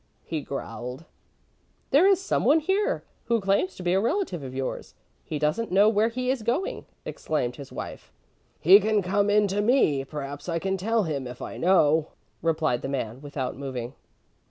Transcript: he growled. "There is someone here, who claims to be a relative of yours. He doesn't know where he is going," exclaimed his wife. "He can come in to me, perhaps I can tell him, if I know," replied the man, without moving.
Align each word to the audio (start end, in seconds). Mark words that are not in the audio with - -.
he 0.23 0.41
growled. 0.41 1.05
"There 1.91 2.07
is 2.07 2.19
someone 2.19 2.59
here, 2.59 3.03
who 3.25 3.39
claims 3.39 3.75
to 3.75 3.83
be 3.83 3.93
a 3.93 3.99
relative 3.99 4.41
of 4.41 4.55
yours. 4.55 4.95
He 5.23 5.37
doesn't 5.37 5.71
know 5.71 5.89
where 5.89 6.07
he 6.09 6.31
is 6.31 6.41
going," 6.41 6.87
exclaimed 7.05 7.57
his 7.57 7.71
wife. 7.71 8.11
"He 8.59 8.79
can 8.79 9.03
come 9.03 9.29
in 9.29 9.47
to 9.49 9.61
me, 9.61 10.03
perhaps 10.03 10.49
I 10.49 10.57
can 10.57 10.75
tell 10.75 11.03
him, 11.03 11.27
if 11.27 11.39
I 11.39 11.57
know," 11.57 12.07
replied 12.41 12.81
the 12.81 12.89
man, 12.89 13.21
without 13.21 13.55
moving. 13.55 13.93